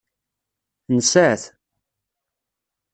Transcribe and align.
Nesεa-t. 0.95 1.43